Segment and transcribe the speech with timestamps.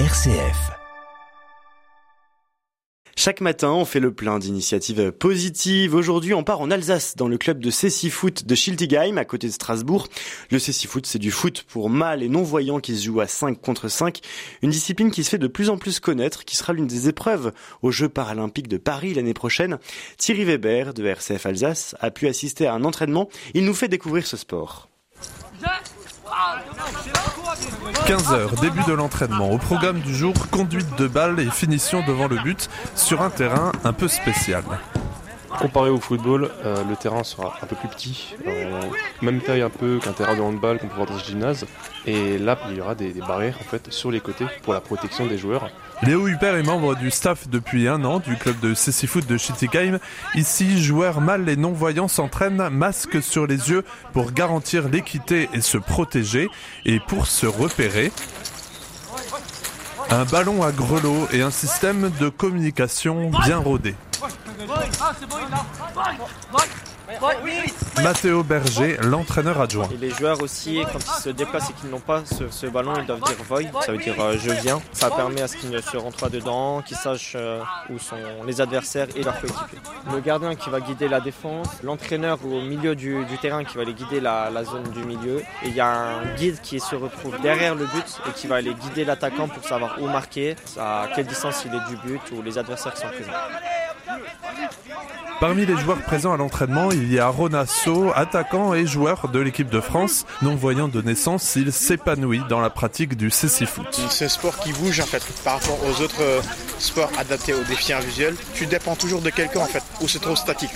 [0.00, 0.72] RCF.
[3.14, 5.94] Chaque matin, on fait le plein d'initiatives positives.
[5.94, 9.52] Aujourd'hui, on part en Alsace, dans le club de Cécifoot de Schiltigheim, à côté de
[9.52, 10.08] Strasbourg.
[10.50, 13.86] Le Cécifoot, c'est du foot pour mâles et non-voyants qui se joue à 5 contre
[13.86, 14.18] 5.
[14.62, 17.52] Une discipline qui se fait de plus en plus connaître, qui sera l'une des épreuves
[17.82, 19.78] aux Jeux paralympiques de Paris l'année prochaine.
[20.18, 23.28] Thierry Weber, de RCF Alsace, a pu assister à un entraînement.
[23.54, 24.88] Il nous fait découvrir ce sport.
[28.06, 29.50] 15h, début de l'entraînement.
[29.50, 33.72] Au programme du jour, conduite de balle et finition devant le but sur un terrain
[33.82, 34.62] un peu spécial.
[35.60, 38.34] Comparé au football, euh, le terrain sera un peu plus petit,
[39.22, 41.66] même taille un peu qu'un terrain de handball qu'on peut voir dans ce gymnase.
[42.06, 45.38] Et là, il y aura des, barrières en sur les côtés pour la protection des
[45.38, 45.70] joueurs.
[46.02, 49.98] Léo Huppert est membre du staff depuis un an du club de Foot de Schittigheim.
[50.34, 55.78] Ici, joueurs mâles et non-voyants s'entraînent masque sur les yeux pour garantir l'équité et se
[55.78, 56.48] protéger.
[56.84, 58.12] Et pour se repérer,
[60.10, 63.94] un ballon à grelots et un système de communication bien rodé.
[68.02, 69.88] Mathéo Berger, l'entraîneur adjoint.
[69.92, 72.94] Et les joueurs aussi, quand ils se déplacent et qu'ils n'ont pas ce, ce, ballon,
[72.98, 74.80] ils doivent dire voy, ça veut dire euh, je viens.
[74.92, 77.60] Ça permet à ce qu'ils ne se rentrent pas dedans, qu'ils sachent euh,
[77.90, 78.16] où sont
[78.46, 79.78] les adversaires et leurs coéquipiers.
[80.12, 83.82] Le gardien qui va guider la défense, l'entraîneur au milieu du, du, terrain qui va
[83.82, 85.40] aller guider la, la, zone du milieu.
[85.62, 88.56] Et il y a un guide qui se retrouve derrière le but et qui va
[88.56, 92.42] aller guider l'attaquant pour savoir où marquer, à quelle distance il est du but ou
[92.42, 93.32] les adversaires qui sont présents.
[95.40, 99.68] Parmi les joueurs présents à l'entraînement, il y a Ronasso, attaquant et joueur de l'équipe
[99.68, 100.24] de France.
[100.42, 103.86] Non-voyant de naissance, il s'épanouit dans la pratique du cécifoot.
[104.10, 106.42] C'est un sport qui bouge en fait par rapport aux autres
[106.78, 108.36] sports adaptés aux défis visuels.
[108.54, 110.72] Tu dépends toujours de quelqu'un en fait, ou c'est trop statique.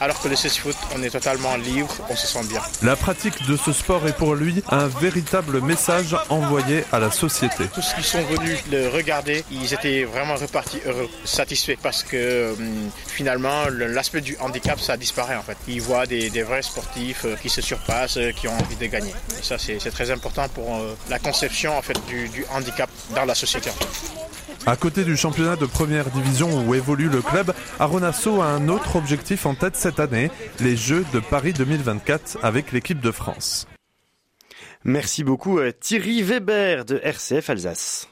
[0.00, 2.60] Alors que le foot, on est totalement libre, on se sent bien.
[2.82, 7.64] La pratique de ce sport est pour lui un véritable message envoyé à la société.
[7.74, 12.54] Tous ceux qui sont venus le regarder, ils étaient vraiment repartis heureux, satisfaits parce que
[12.56, 15.56] hum, finalement l'aspect du handicap ça disparaît en fait.
[15.66, 18.86] Ils voient des, des vrais sportifs euh, qui se surpassent, euh, qui ont envie de
[18.86, 19.12] gagner.
[19.38, 23.24] Et ça c'est très important pour euh, la conception en fait du, du handicap dans
[23.24, 23.70] la société.
[23.70, 24.17] En fait.
[24.68, 28.96] À côté du championnat de première division où évolue le club, Aronasso a un autre
[28.96, 30.30] objectif en tête cette année,
[30.60, 33.66] les Jeux de Paris 2024 avec l'équipe de France.
[34.84, 38.08] Merci beaucoup Thierry Weber de RCF Alsace.